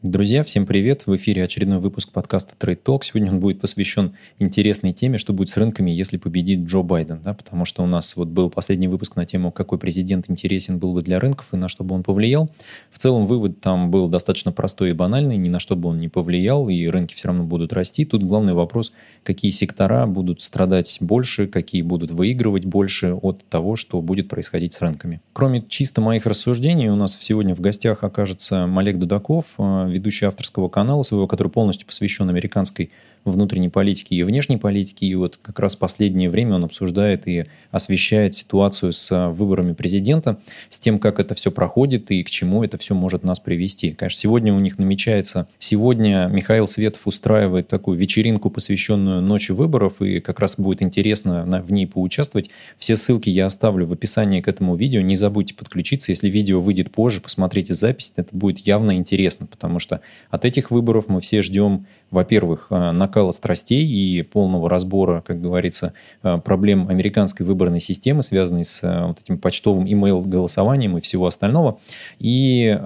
[0.00, 1.08] Друзья, всем привет!
[1.08, 3.00] В эфире очередной выпуск подкаста Trade Talk.
[3.02, 7.20] Сегодня он будет посвящен интересной теме, что будет с рынками, если победит Джо Байден.
[7.20, 7.34] Да?
[7.34, 11.02] Потому что у нас вот был последний выпуск на тему, какой президент интересен был бы
[11.02, 12.48] для рынков и на что бы он повлиял.
[12.92, 16.06] В целом вывод там был достаточно простой и банальный, ни на что бы он не
[16.06, 18.04] повлиял, и рынки все равно будут расти.
[18.04, 18.92] Тут главный вопрос,
[19.24, 24.80] какие сектора будут страдать больше, какие будут выигрывать больше от того, что будет происходить с
[24.80, 25.20] рынками.
[25.32, 29.56] Кроме чисто моих рассуждений, у нас сегодня в гостях окажется Малек Дудаков,
[29.90, 32.90] ведущий авторского канала своего, который полностью посвящен американской
[33.24, 35.04] внутренней политики и внешней политики.
[35.04, 40.40] И вот как раз последнее время он обсуждает и освещает ситуацию с а, выборами президента,
[40.68, 43.92] с тем, как это все проходит и к чему это все может нас привести.
[43.92, 45.48] Конечно, сегодня у них намечается...
[45.58, 51.72] Сегодня Михаил Светов устраивает такую вечеринку, посвященную ночи выборов, и как раз будет интересно в
[51.72, 52.50] ней поучаствовать.
[52.78, 55.00] Все ссылки я оставлю в описании к этому видео.
[55.00, 56.10] Не забудьте подключиться.
[56.10, 58.12] Если видео выйдет позже, посмотрите запись.
[58.16, 63.32] Это будет явно интересно, потому что от этих выборов мы все ждем во-первых, э, накала
[63.32, 69.20] страстей и полного разбора, как говорится, э, проблем американской выборной системы, связанной с э, вот
[69.20, 71.78] этим почтовым имейл-голосованием и всего остального.
[72.18, 72.78] И,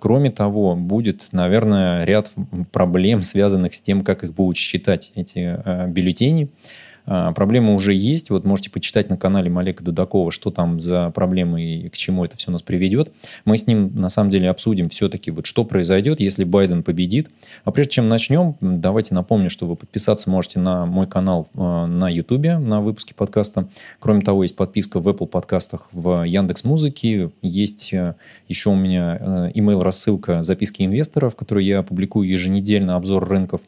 [0.00, 2.30] кроме того, будет, наверное, ряд
[2.72, 6.50] проблем, связанных с тем, как их будут считать эти бюллетени.
[7.12, 8.30] А, проблема уже есть.
[8.30, 12.36] Вот можете почитать на канале Малека Дудакова, что там за проблемы и к чему это
[12.36, 13.12] все нас приведет.
[13.44, 17.28] Мы с ним на самом деле обсудим все-таки, вот что произойдет, если Байден победит.
[17.64, 22.08] А прежде чем начнем, давайте напомню, что вы подписаться можете на мой канал а, на
[22.08, 23.66] YouTube, на выпуске подкаста.
[23.98, 27.32] Кроме того, есть подписка в Apple подкастах, в Яндекс Музыке.
[27.42, 28.14] Есть э,
[28.46, 33.62] еще у меня email рассылка записки инвесторов, которую я публикую еженедельно, обзор рынков.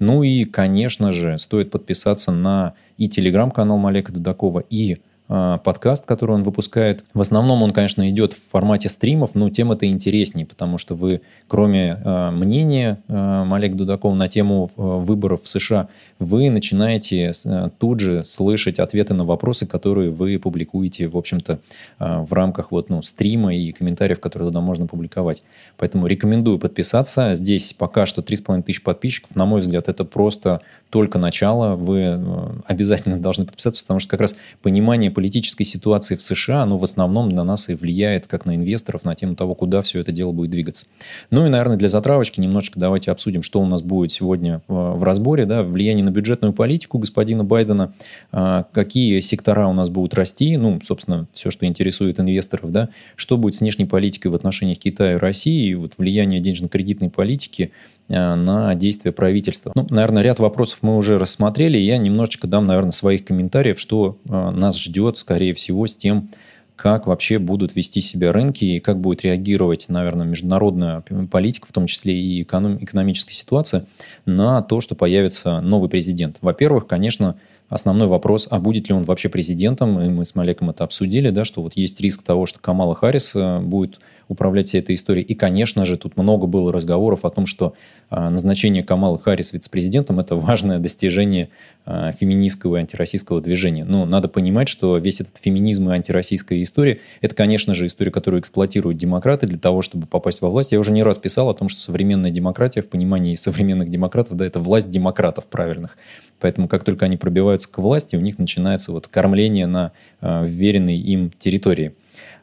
[0.00, 4.96] Ну и, конечно же, стоит подписаться на и телеграм-канал Малека Дудакова, и
[5.28, 7.04] подкаст, который он выпускает.
[7.12, 11.20] В основном он, конечно, идет в формате стримов, но тем это интереснее, потому что вы,
[11.46, 17.70] кроме э, мнения э, Малек Дудакова на тему э, выборов в США, вы начинаете э,
[17.78, 21.58] тут же слышать ответы на вопросы, которые вы публикуете, в общем-то,
[21.98, 25.42] э, в рамках вот, ну, стрима и комментариев, которые туда можно публиковать.
[25.76, 27.34] Поэтому рекомендую подписаться.
[27.34, 29.36] Здесь пока что 3,5 тысяч подписчиков.
[29.36, 30.60] На мой взгляд, это просто
[30.90, 31.76] только начало.
[31.76, 36.78] Вы э, обязательно должны подписаться, потому что как раз понимание политической ситуации в США, оно
[36.78, 40.12] в основном на нас и влияет, как на инвесторов, на тему того, куда все это
[40.12, 40.86] дело будет двигаться.
[41.32, 45.44] Ну и, наверное, для затравочки немножечко давайте обсудим, что у нас будет сегодня в разборе.
[45.44, 47.92] Да, влияние на бюджетную политику господина Байдена,
[48.30, 53.38] а, какие сектора у нас будут расти, ну, собственно, все, что интересует инвесторов, да, что
[53.38, 57.72] будет с внешней политикой в отношениях Китая и России, и вот влияние денежно-кредитной политики
[58.08, 59.72] на действия правительства.
[59.74, 61.76] Ну, наверное, ряд вопросов мы уже рассмотрели.
[61.76, 66.30] Я немножечко дам, наверное, своих комментариев, что э, нас ждет, скорее всего, с тем,
[66.78, 71.86] как вообще будут вести себя рынки и как будет реагировать, наверное, международная политика, в том
[71.86, 73.84] числе и эконом, экономическая ситуация,
[74.26, 76.38] на то, что появится новый президент.
[76.40, 77.34] Во-первых, конечно,
[77.68, 81.44] основной вопрос, а будет ли он вообще президентом, и мы с Малеком это обсудили, да,
[81.44, 83.98] что вот есть риск того, что Камала Харрис э, будет
[84.28, 85.24] управлять всей этой историей.
[85.24, 87.74] И, конечно же, тут много было разговоров о том, что
[88.10, 91.48] а, назначение Камала Харрис вице-президентом– это важное достижение
[91.84, 93.84] а, феминистского и антироссийского движения.
[93.84, 98.40] Но надо понимать, что весь этот феминизм и антироссийская история– это, конечно же, история, которую
[98.40, 100.72] эксплуатируют демократы для того, чтобы попасть во власть.
[100.72, 104.46] Я уже не раз писал о том, что современная демократия в понимании современных демократов, да,
[104.46, 105.96] это власть демократов правильных.
[106.40, 110.98] Поэтому как только они пробиваются к власти, у них начинается вот кормление на э, вверенной
[110.98, 111.94] им территории.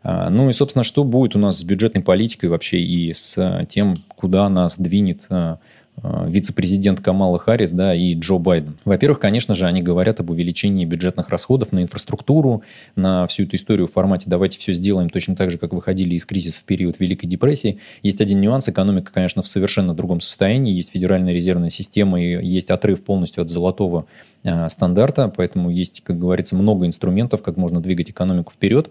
[0.08, 3.66] А, ну и, собственно, что будет у нас с бюджетной политикой вообще и с а,
[3.66, 5.58] тем, куда нас двинет а,
[6.04, 8.78] Э, вице-президент Камала Харрис да, и Джо Байден.
[8.86, 12.64] Во-первых, конечно же, они говорят об увеличении бюджетных расходов на инфраструктуру,
[12.96, 16.26] на всю эту историю в формате «давайте все сделаем точно так же, как выходили из
[16.26, 17.80] кризиса в период Великой депрессии».
[18.04, 18.68] Есть один нюанс.
[18.68, 20.74] Экономика, конечно, в совершенно другом состоянии.
[20.74, 24.35] Есть федеральная резервная система и есть отрыв полностью от золотого э,
[24.70, 28.90] стандарта, поэтому есть, как говорится, много инструментов, как можно двигать экономику вперед.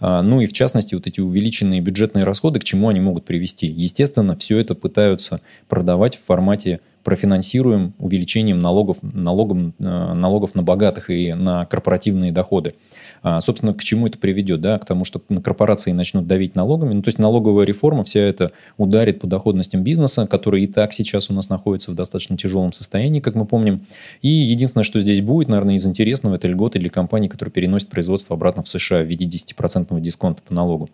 [0.00, 3.66] А, ну и в частности, вот эти увеличенные бюджетные расходы, к чему они могут привести?
[3.66, 10.62] Естественно, все это пытаются продавать в формате формате профинансируем увеличением налогов, налогом, э, налогов на
[10.64, 12.74] богатых и на корпоративные доходы.
[13.28, 14.60] А, собственно, к чему это приведет?
[14.60, 14.78] Да?
[14.78, 16.94] К тому, что корпорации начнут давить налогами.
[16.94, 21.28] Ну, то есть налоговая реформа вся это ударит по доходностям бизнеса, который и так сейчас
[21.28, 23.84] у нас находится в достаточно тяжелом состоянии, как мы помним.
[24.22, 28.36] И единственное, что здесь будет, наверное, из интересного, это льготы для компаний, которые переносят производство
[28.36, 30.88] обратно в США в виде 10% дисконта по налогу.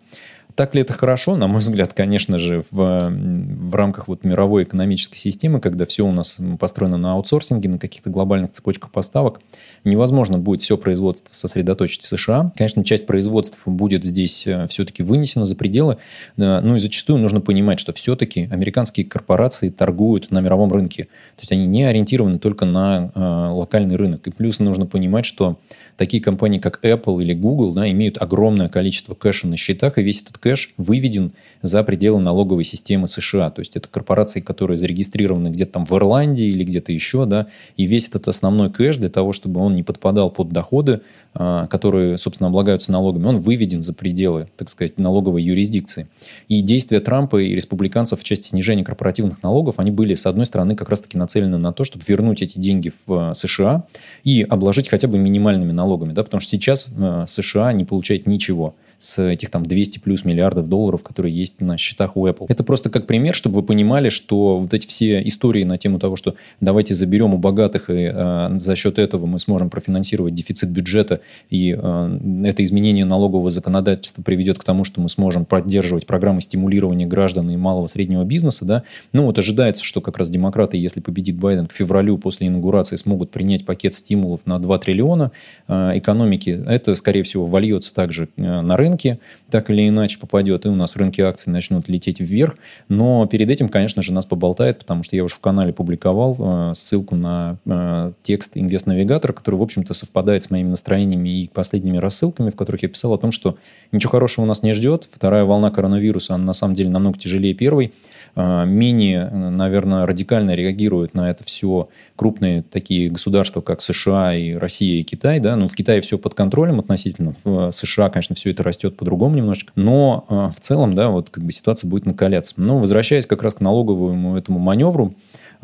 [0.55, 1.35] Так ли это хорошо?
[1.35, 6.11] На мой взгляд, конечно же, в, в рамках вот мировой экономической системы, когда все у
[6.11, 9.41] нас построено на аутсорсинге, на каких-то глобальных цепочках поставок,
[9.83, 12.51] невозможно будет все производство сосредоточить в США.
[12.55, 15.97] Конечно, часть производства будет здесь э, все-таки вынесена за пределы.
[16.37, 21.03] Ну и зачастую нужно понимать, что все-таки американские корпорации торгуют на мировом рынке.
[21.03, 23.19] То есть они не ориентированы только на э,
[23.51, 24.27] локальный рынок.
[24.27, 25.57] И плюс нужно понимать, что
[25.97, 30.21] такие компании, как Apple или Google, да, имеют огромное количество кэша на счетах, и весь
[30.21, 33.49] этот кэш выведен за пределы налоговой системы США.
[33.49, 37.47] То есть это корпорации, которые зарегистрированы где-то там в Ирландии или где-то еще, да,
[37.77, 41.01] и весь этот основной кэш для того, чтобы он не подпадал под доходы,
[41.33, 46.07] которые, собственно, облагаются налогами, он выведен за пределы, так сказать, налоговой юрисдикции.
[46.47, 50.75] И действия Трампа и республиканцев в части снижения корпоративных налогов, они были, с одной стороны,
[50.75, 53.85] как раз-таки нацелены на то, чтобы вернуть эти деньги в а, США
[54.23, 58.75] и обложить хотя бы минимальными налогами, да, потому что сейчас а, США не получает ничего
[59.03, 62.45] с этих там 200 плюс миллиардов долларов, которые есть на счетах у Apple.
[62.47, 66.15] Это просто как пример, чтобы вы понимали, что вот эти все истории на тему того,
[66.15, 71.19] что давайте заберем у богатых, и э, за счет этого мы сможем профинансировать дефицит бюджета,
[71.49, 77.05] и э, это изменение налогового законодательства приведет к тому, что мы сможем поддерживать программы стимулирования
[77.05, 81.35] граждан и малого среднего бизнеса, да, ну вот ожидается, что как раз демократы, если победит
[81.35, 85.31] Байден к февралю после инаугурации, смогут принять пакет стимулов на 2 триллиона
[85.67, 86.63] э, экономики.
[86.65, 89.19] Это, скорее всего, вольется также э, на рынок, рынке,
[89.49, 92.55] так или иначе попадет, и у нас рынки акций начнут лететь вверх.
[92.89, 96.73] Но перед этим, конечно же, нас поболтает, потому что я уже в канале публиковал э,
[96.75, 102.49] ссылку на э, текст инвест-навигатора, который, в общем-то, совпадает с моими настроениями и последними рассылками,
[102.49, 103.57] в которых я писал о том, что
[103.91, 105.07] ничего хорошего нас не ждет.
[105.11, 107.93] Вторая волна коронавируса, она на самом деле намного тяжелее первой.
[108.35, 115.01] Э, менее, наверное, радикально реагируют на это все крупные такие государства, как США и Россия
[115.01, 115.39] и Китай.
[115.39, 115.55] Да?
[115.55, 117.35] Ну, в Китае все под контролем относительно.
[117.43, 119.71] В США, конечно, все это растет по-другому немножечко.
[119.75, 122.53] Но э, в целом, да, вот как бы ситуация будет накаляться.
[122.57, 125.13] Но возвращаясь как раз к налоговому этому маневру,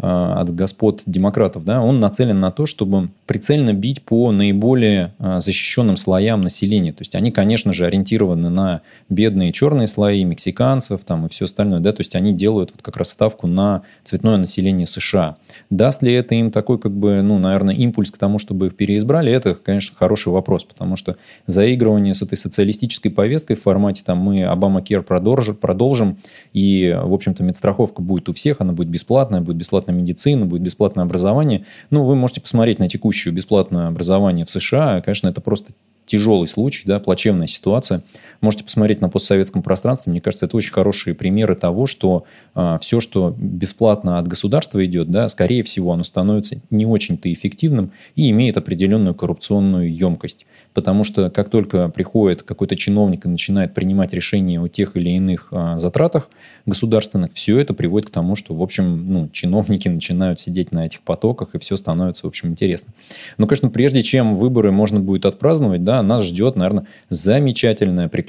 [0.02, 5.98] от господ демократов, да, он нацелен на то, чтобы прицельно бить по наиболее э, защищенным
[5.98, 6.94] слоям населения.
[6.94, 11.80] То есть они, конечно же, ориентированы на бедные черные слои, мексиканцев там, и все остальное.
[11.82, 11.92] Да?
[11.92, 15.36] То есть они делают вот как раз ставку на цветное население США.
[15.70, 19.32] Даст ли это им такой, как бы, ну, наверное, импульс к тому, чтобы их переизбрали,
[19.32, 24.44] это, конечно, хороший вопрос, потому что заигрывание с этой социалистической повесткой в формате там мы
[24.44, 26.18] Obamacare продолжим, продолжим,
[26.54, 30.62] и, в общем-то, медстраховка будет у всех, она будет бесплатная, будет бесплатная бесплатная медицина, будет
[30.62, 31.66] бесплатное образование.
[31.90, 35.02] Ну, вы можете посмотреть на текущее бесплатное образование в США.
[35.02, 35.74] Конечно, это просто
[36.06, 38.02] тяжелый случай, да, плачевная ситуация.
[38.42, 40.12] Можете посмотреть на постсоветском пространстве.
[40.12, 45.12] Мне кажется, это очень хорошие примеры того, что а, все, что бесплатно от государства идет,
[45.12, 50.46] да, скорее всего, оно становится не очень-то эффективным и имеет определенную коррупционную емкость.
[50.74, 55.50] Потому что как только приходит какой-то чиновник и начинает принимать решения о тех или иных
[55.52, 56.30] э, затратах
[56.66, 61.02] государственных, все это приводит к тому, что, в общем, ну, чиновники начинают сидеть на этих
[61.02, 62.94] потоках, и все становится, в общем, интересно.
[63.38, 68.29] Но, конечно, прежде чем выборы можно будет отпраздновать, да, нас ждет, наверное, замечательное приключение,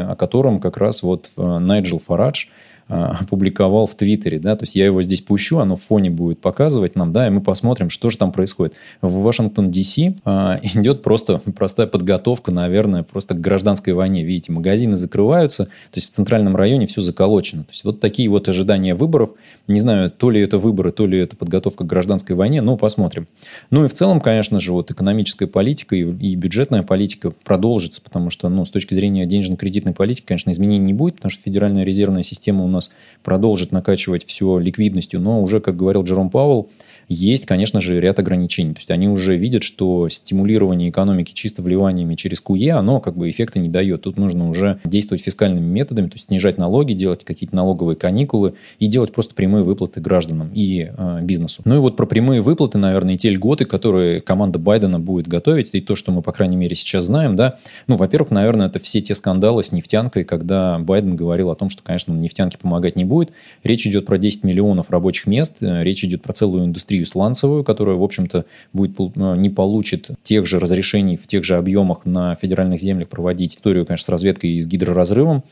[0.00, 2.46] о котором как раз вот э, Найджел Фарадж–
[2.92, 6.96] опубликовал в Твиттере, да, то есть я его здесь пущу, оно в фоне будет показывать
[6.96, 8.74] нам, да, и мы посмотрим, что же там происходит.
[9.00, 9.98] В Вашингтон, Д.С.
[10.24, 14.24] А, идет просто простая подготовка, наверное, просто к гражданской войне.
[14.24, 17.64] Видите, магазины закрываются, то есть в центральном районе все заколочено.
[17.64, 19.30] То есть вот такие вот ожидания выборов.
[19.68, 23.28] Не знаю, то ли это выборы, то ли это подготовка к гражданской войне, но посмотрим.
[23.70, 28.30] Ну и в целом, конечно же, вот экономическая политика и, и бюджетная политика продолжится, потому
[28.30, 32.22] что, ну, с точки зрения денежно-кредитной политики, конечно, изменений не будет, потому что Федеральная резервная
[32.22, 32.81] система у нас
[33.22, 36.70] продолжит накачивать все ликвидностью, но уже, как говорил Джером Пауэлл,
[37.08, 38.74] есть, конечно же, ряд ограничений.
[38.74, 43.28] То есть они уже видят, что стимулирование экономики чисто вливаниями через QE, оно как бы
[43.30, 44.02] эффекта не дает.
[44.02, 48.86] Тут нужно уже действовать фискальными методами, то есть снижать налоги, делать какие-то налоговые каникулы и
[48.86, 51.62] делать просто прямые выплаты гражданам и э, бизнесу.
[51.64, 55.70] Ну и вот про прямые выплаты, наверное, и те льготы, которые команда Байдена будет готовить,
[55.72, 59.00] и то, что мы, по крайней мере, сейчас знаем, да, ну, во-первых, наверное, это все
[59.00, 63.32] те скандалы с нефтянкой, когда Байден говорил о том, что, конечно, нефтянке помогать не будет.
[63.62, 67.64] Речь идет про 10 миллионов рабочих мест, э, речь идет про целую индустрию индустрию сланцевую,
[67.64, 72.34] которая, в общем-то, будет, э, не получит тех же разрешений в тех же объемах на
[72.34, 75.42] федеральных землях проводить историю, конечно, с разведкой и с гидроразрывом.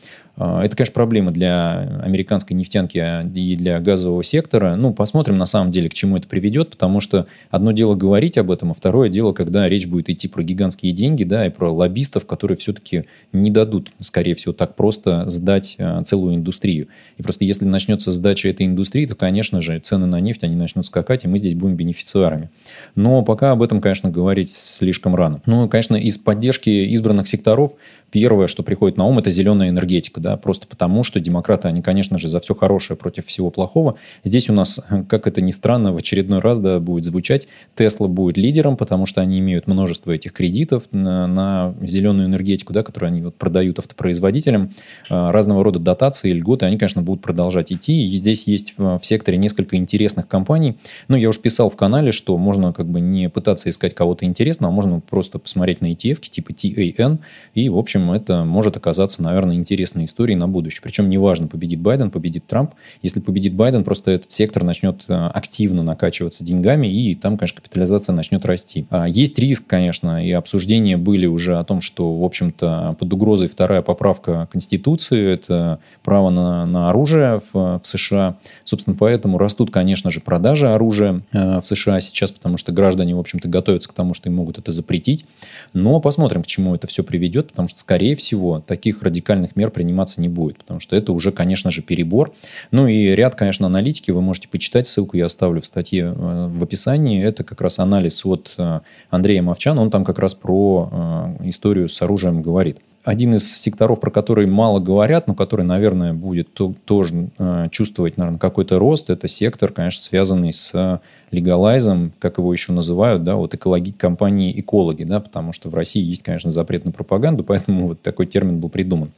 [0.43, 2.97] А, это, конечно, проблема для американской нефтянки
[3.35, 4.75] и для газового сектора.
[4.75, 8.49] Ну, посмотрим на самом деле, к чему это приведет, потому что одно дело говорить об
[8.49, 12.25] этом, а второе дело, когда речь будет идти про гигантские деньги, да, и про лоббистов,
[12.25, 16.87] которые все-таки не дадут, скорее всего, так просто сдать а, целую индустрию.
[17.17, 20.87] И просто если начнется сдача этой индустрии, то, конечно же, цены на нефть, они начнут
[20.87, 22.49] скакать, и мы здесь будем бенефициарами.
[22.95, 25.39] Но пока об этом, конечно, говорить слишком рано.
[25.45, 27.75] Ну, конечно, из поддержки избранных секторов
[28.11, 32.17] первое, что приходит на ум, это зеленая энергетика, да, просто потому, что демократы, они, конечно
[32.17, 33.95] же, за все хорошее против всего плохого.
[34.23, 38.37] Здесь у нас, как это ни странно, в очередной раз, да, будет звучать, Тесла будет
[38.37, 43.21] лидером, потому что они имеют множество этих кредитов на, на зеленую энергетику, да, которую они
[43.21, 44.71] вот продают автопроизводителям,
[45.09, 48.07] а, разного рода дотации, льготы, они, конечно, будут продолжать идти.
[48.07, 50.77] И здесь есть в секторе несколько интересных компаний.
[51.07, 54.73] Ну, я уже писал в канале, что можно как бы не пытаться искать кого-то интересного,
[54.73, 57.19] а можно просто посмотреть на ETF типа TAN,
[57.53, 60.81] и, в общем, общем, это может оказаться, наверное, интересной историей на будущее.
[60.83, 62.73] Причем неважно, победит Байден, победит Трамп.
[63.01, 68.13] Если победит Байден, просто этот сектор начнет э, активно накачиваться деньгами, и там, конечно, капитализация
[68.13, 68.85] начнет расти.
[68.89, 73.47] А есть риск, конечно, и обсуждения были уже о том, что, в общем-то, под угрозой
[73.47, 78.37] вторая поправка Конституции, это право на, на оружие в, в США.
[78.63, 83.19] Собственно, поэтому растут, конечно же, продажи оружия э, в США сейчас, потому что граждане, в
[83.19, 85.25] общем-то, готовятся к тому, что им могут это запретить.
[85.73, 90.21] Но посмотрим, к чему это все приведет, потому что, скорее всего, таких радикальных мер приниматься
[90.21, 92.33] не будет, потому что это уже, конечно же, перебор.
[92.71, 96.63] Ну и ряд, конечно, аналитики, вы можете почитать, ссылку я оставлю в статье э, в
[96.63, 97.21] описании.
[97.21, 98.79] Это как раз анализ от э,
[99.09, 103.99] Андрея Мовчана, он там как раз про э, историю с оружием говорит один из секторов,
[103.99, 109.09] про который мало говорят, но который, наверное, будет то, тоже э, чувствовать, наверное, какой-то рост,
[109.09, 115.03] это сектор, конечно, связанный с легалайзом, как его еще называют, да, вот экологи, компании экологи,
[115.03, 118.69] да, потому что в России есть, конечно, запрет на пропаганду, поэтому вот такой термин был
[118.69, 119.11] придуман.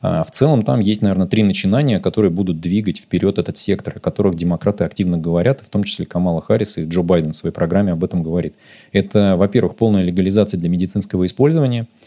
[0.00, 4.00] А в целом там есть, наверное, три начинания, которые будут двигать вперед этот сектор, о
[4.00, 7.92] которых демократы активно говорят, в том числе Камала Харрис и Джо Байден в своей программе
[7.92, 8.54] об этом говорит.
[8.92, 12.03] Это, во-первых, полная легализация для медицинского использования– Э,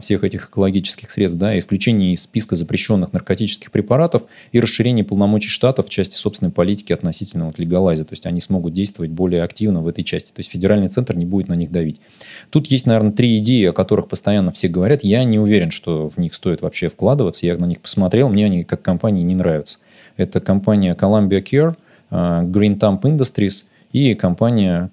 [0.00, 5.86] всех этих экологических средств, да, исключение из списка запрещенных наркотических препаратов и расширение полномочий штатов
[5.86, 8.04] в части собственной политики относительно вот легалайза.
[8.04, 10.28] То есть они смогут действовать более активно в этой части.
[10.28, 12.00] То есть федеральный центр не будет на них давить.
[12.50, 15.02] Тут есть, наверное, три идеи, о которых постоянно все говорят.
[15.02, 17.46] Я не уверен, что в них стоит вообще вкладываться.
[17.46, 19.78] Я на них посмотрел, мне они как компании не нравятся.
[20.16, 21.76] Это компания Columbia Care,
[22.10, 24.90] э, Green Thumb Industries– и компания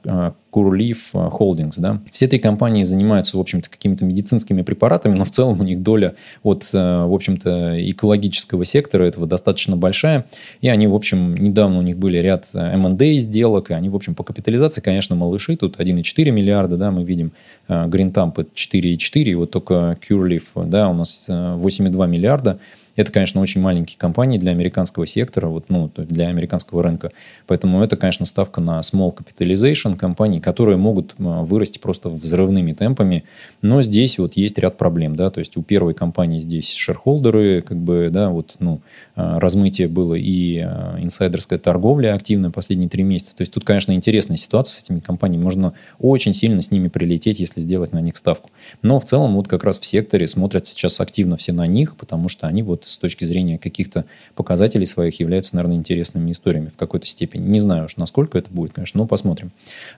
[0.56, 1.76] Curleaf э, Holdings.
[1.78, 2.02] Да.
[2.12, 6.16] Все три компании занимаются, в общем-то, какими-то медицинскими препаратами, но в целом у них доля
[6.44, 10.26] от, э, в общем-то, экологического сектора этого достаточно большая.
[10.62, 13.96] И они, в общем, недавно у них были ряд э, M&A сделок, и они, в
[13.96, 15.58] общем, по капитализации, конечно, малыши.
[15.58, 17.34] Тут 1,4 миллиарда, да, мы видим.
[17.68, 22.60] Thumb 4,4, и вот только Curleaf, да, у нас 8,2 миллиарда.
[22.96, 27.12] Это, конечно, очень маленькие компании для американского сектора, вот, ну, для американского рынка.
[27.46, 33.24] Поэтому это, конечно, ставка на small capitalization компаний, которые могут вырасти просто взрывными темпами.
[33.64, 37.78] Но здесь вот есть ряд проблем, да, то есть у первой компании здесь шерхолдеры, как
[37.78, 38.80] бы, да, вот, ну,
[39.16, 43.36] а, размытие было и а, инсайдерская торговля активная последние три месяца.
[43.36, 45.42] То есть тут, конечно, интересная ситуация с этими компаниями.
[45.42, 48.52] Можно очень сильно с ними прилететь, если сделать на них ставку.
[48.84, 52.30] Но в целом вот как раз в секторе смотрят сейчас активно все на них, потому
[52.30, 57.08] что они вот с точки зрения каких-то показателей своих являются, наверное, интересными историями в какой-то
[57.08, 57.48] степени.
[57.48, 59.52] Не знаю уж, насколько это будет, конечно, но посмотрим.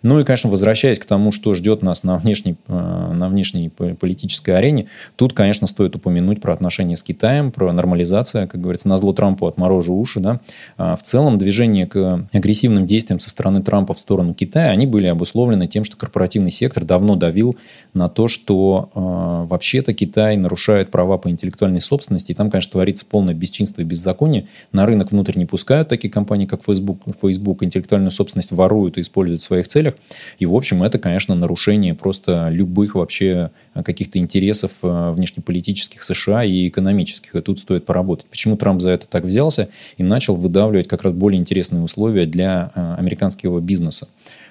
[0.04, 4.52] Ну и, конечно, возвращаясь к тому, что ждет нас на внешней, э, на внешней политической
[4.52, 9.14] арене, тут, конечно, стоит упомянуть про отношения с Китаем, про нормализацию, как говорится, на зло
[9.14, 10.20] Трампу отморожу уши.
[10.20, 10.40] Да?
[10.78, 15.08] А в целом движение к агрессивным действиям со стороны Трампа в сторону Китая, они были
[15.08, 17.58] обусловлены тем, что корпоративный сектор давно давил
[17.94, 19.00] на то, что э,
[19.48, 24.48] вообще-то Китай нарушает права по интеллектуальной собственности, и там, конечно, творится полное бесчинство и беззаконие.
[24.72, 27.02] На рынок внутрь не пускают такие компании, как Facebook.
[27.22, 29.96] Facebook интеллектуальную собственность воруют и используют в своих целях.
[30.40, 33.52] И, в общем, это, конечно, нарушение просто любых вообще
[33.84, 37.36] каких-то интересов э, внешнеполитических США и экономических.
[37.36, 38.28] И тут стоит поработать.
[38.28, 42.72] Почему Трамп за это так взялся и начал выдавливать как раз более интересные условия для
[42.76, 44.08] э, американского бизнеса.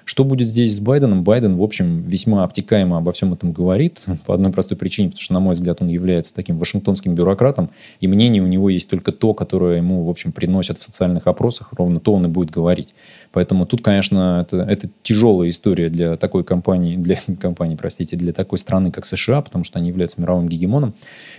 [0.07, 1.25] Что будет здесь с Байденом?
[1.25, 4.05] Байден, в общем, весьма обтекаемо обо всем этом говорит.
[4.25, 8.07] По одной простой причине, потому что, на мой взгляд, он является таким вашингтонским бюрократом, и
[8.07, 11.99] мнение у него есть только то, которое ему, в общем, приносят в социальных опросах, ровно
[11.99, 12.95] то он и будет говорить.
[13.31, 18.57] Поэтому тут, конечно, это, это тяжелая история для такой компании, для компании, простите, для такой
[18.57, 20.93] страны, как США, потому что они являются мировым гегемоном.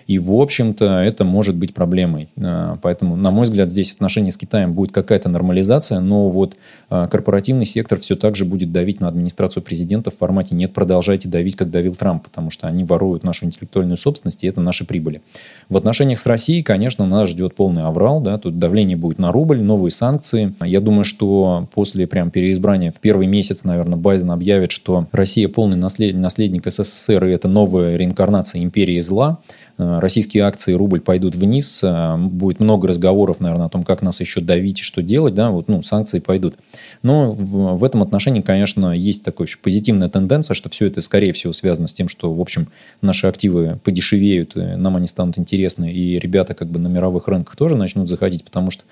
[0.07, 2.29] И, в общем-то, это может быть проблемой.
[2.41, 6.57] А, поэтому, на мой взгляд, здесь отношения с Китаем будет какая-то нормализация, но вот
[6.91, 11.29] а, корпоративный сектор все так же будет давить на администрацию президента в формате «нет, продолжайте
[11.29, 15.23] давить, как давил Трамп», потому что они воруют нашу интеллектуальную собственность, и это наши прибыли.
[15.69, 19.61] В отношениях с Россией, конечно, нас ждет полный аврал, да, тут давление будет на рубль,
[19.61, 20.55] новые санкции.
[20.65, 25.77] Я думаю, что после прям переизбрания в первый месяц, наверное, Байден объявит, что Россия полный
[25.77, 26.13] наслед...
[26.17, 29.39] наследник СССР, и это новая реинкарнация империи зла,
[29.77, 31.85] российские акции, рубль пойдут вниз,
[32.19, 35.69] будет много разговоров, наверное, о том, как нас еще давить и что делать, да, вот,
[35.69, 36.57] ну, санкции пойдут.
[37.05, 41.33] Но в, в этом отношении, конечно, есть такая еще позитивная тенденция, что все это, скорее
[41.33, 42.67] всего, связано с тем, что, в общем,
[43.03, 47.77] наши активы подешевеют, нам они станут интересны, и ребята как бы на мировых рынках тоже
[47.77, 48.83] начнут заходить, потому что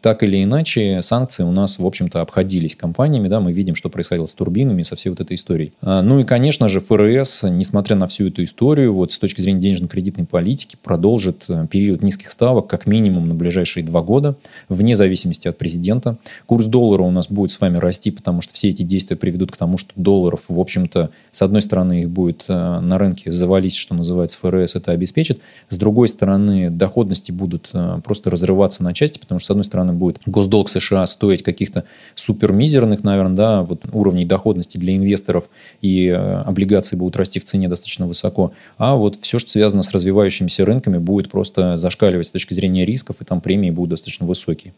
[0.00, 4.26] так или иначе, санкции у нас, в общем-то, обходились компаниями, да, мы видим, что происходило
[4.26, 5.72] с турбинами, со всей вот этой историей.
[5.82, 9.60] А, ну и, конечно же, ФРС, несмотря на всю эту историю, вот с точки зрения
[9.60, 14.36] денежно-кредитной политики, продолжит э, период низких ставок как минимум на ближайшие два года,
[14.68, 16.16] вне зависимости от президента.
[16.46, 19.56] Курс доллара у нас будет с вами расти, потому что все эти действия приведут к
[19.56, 23.94] тому, что долларов, в общем-то, с одной стороны, их будет э, на рынке завалить, что
[23.94, 29.38] называется, ФРС это обеспечит, с другой стороны, доходности будут э, просто разрываться на части, потому
[29.38, 34.24] что, с одной стороны, стороны, будет госдолг США стоить каких-то супермизерных, наверное, да, вот уровней
[34.24, 35.48] доходности для инвесторов,
[35.80, 38.52] и э, облигации будут расти в цене достаточно высоко.
[38.76, 43.16] А вот все, что связано с развивающимися рынками, будет просто зашкаливать с точки зрения рисков,
[43.20, 44.72] и там премии будут достаточно высокие.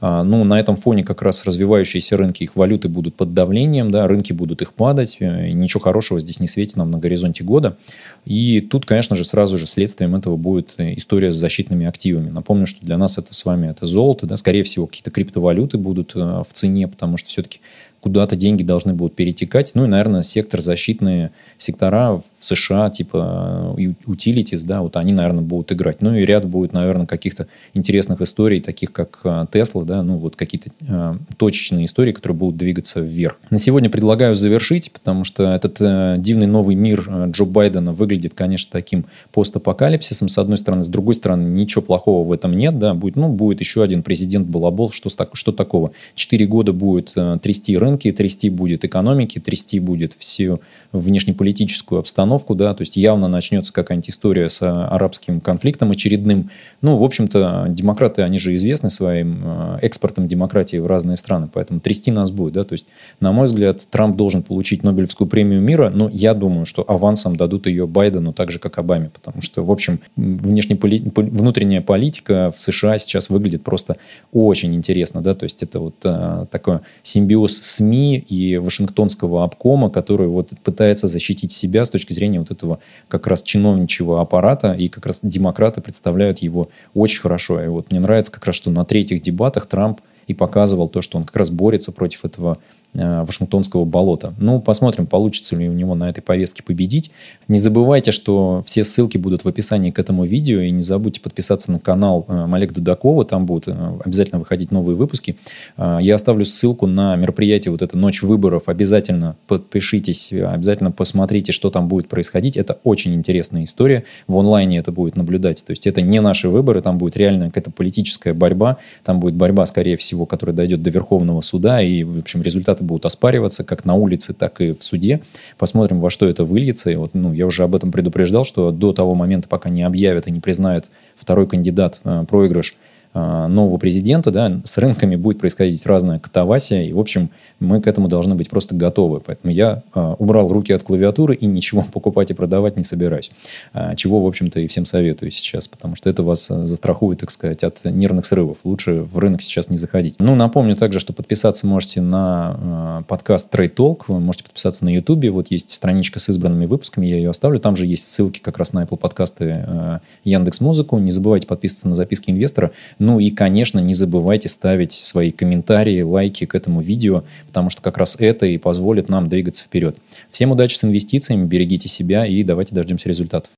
[0.00, 4.06] А, ну, на этом фоне как раз развивающиеся рынки, их валюты будут под давлением, да,
[4.06, 7.76] рынки будут их падать, э, ничего хорошего здесь не светит нам на горизонте года.
[8.24, 12.30] И тут, конечно же, сразу же следствием этого будет э, история с защитными активами.
[12.30, 15.78] Напомню, что для нас это с вами это золото, да, скорее скорее всего, какие-то криптовалюты
[15.78, 17.60] будут э, в цене, потому что все-таки
[18.02, 19.72] куда-то деньги должны будут перетекать.
[19.74, 25.44] Ну и, наверное, сектор защитные сектора в США, типа э, utilities, да, вот они, наверное,
[25.44, 26.02] будут играть.
[26.02, 30.34] Ну и ряд будет, наверное, каких-то интересных историй, таких как Tesla, э, да, ну вот
[30.34, 33.38] какие-то э, точечные истории, которые будут двигаться вверх.
[33.50, 38.70] На сегодня предлагаю завершить, потому что этот э, дивный новый мир Джо Байдена выглядит, конечно,
[38.72, 40.82] таким постапокалипсисом, с одной стороны.
[40.82, 44.48] С другой стороны, ничего плохого в этом нет, да, будет, ну, будет еще один президент
[44.48, 45.92] Балабол, что, что такого?
[46.16, 50.60] Четыре года будет э, трясти рынок, рынки трясти будет, экономики трясти будет, всю
[50.92, 56.50] внешнеполитическую обстановку, да, то есть явно начнется какая-нибудь история с арабским конфликтом очередным.
[56.80, 61.80] Ну, в общем-то, демократы, они же известны своим э, экспортом демократии в разные страны, поэтому
[61.80, 62.86] трясти нас будет, да, то есть,
[63.20, 67.66] на мой взгляд, Трамп должен получить Нобелевскую премию мира, но я думаю, что авансом дадут
[67.66, 71.02] ее Байдену так же, как Обаме, потому что, в общем, внешнеполи...
[71.14, 73.96] внутренняя политика в США сейчас выглядит просто
[74.32, 79.90] очень интересно, да, то есть, это вот а, такой симбиоз с СМИ и Вашингтонского обкома,
[79.90, 84.88] который вот пытается защитить себя с точки зрения вот этого как раз чиновничьего аппарата, и
[84.88, 87.62] как раз демократы представляют его очень хорошо.
[87.62, 91.18] И вот мне нравится как раз, что на третьих дебатах Трамп и показывал то, что
[91.18, 92.58] он как раз борется против этого
[92.94, 94.34] Вашингтонского болота.
[94.38, 97.10] Ну, посмотрим, получится ли у него на этой повестке победить.
[97.48, 100.60] Не забывайте, что все ссылки будут в описании к этому видео.
[100.60, 103.24] И не забудьте подписаться на канал э, Олега Дудакова.
[103.24, 105.36] Там будут э, обязательно выходить новые выпуски.
[105.78, 108.68] Я оставлю ссылку на мероприятие вот эта «Ночь выборов».
[108.68, 112.56] Обязательно подпишитесь, обязательно посмотрите, что там будет происходить.
[112.56, 114.04] Это очень интересная история.
[114.26, 115.64] В онлайне это будет наблюдать.
[115.64, 118.76] То есть это не наши выборы, там будет реально какая-то политическая борьба.
[119.04, 121.80] Там будет борьба, скорее всего, которая дойдет до Верховного суда.
[121.80, 125.20] И, в общем, результаты результаты будут оспариваться как на улице, так и в суде.
[125.58, 126.90] Посмотрим, во что это выльется.
[126.90, 130.26] И вот, ну, я уже об этом предупреждал, что до того момента, пока не объявят
[130.26, 132.74] и не признают второй кандидат э, проигрыш,
[133.14, 138.08] нового президента, да, с рынками будет происходить разная катавасия, и, в общем, мы к этому
[138.08, 139.20] должны быть просто готовы.
[139.20, 143.30] Поэтому я а, убрал руки от клавиатуры и ничего покупать и продавать не собираюсь.
[143.72, 147.62] А, чего, в общем-то, и всем советую сейчас, потому что это вас застрахует, так сказать,
[147.64, 148.58] от нервных срывов.
[148.64, 150.16] Лучше в рынок сейчас не заходить.
[150.18, 155.28] Ну, напомню также, что подписаться можете на подкаст Trade Talk, вы можете подписаться на YouTube,
[155.30, 158.72] вот есть страничка с избранными выпусками, я ее оставлю, там же есть ссылки как раз
[158.72, 162.72] на Apple подкасты, Яндекс Музыку, не забывайте подписываться на записки инвестора,
[163.02, 167.98] ну и, конечно, не забывайте ставить свои комментарии, лайки к этому видео, потому что как
[167.98, 169.96] раз это и позволит нам двигаться вперед.
[170.30, 173.50] Всем удачи с инвестициями, берегите себя и давайте дождемся результатов.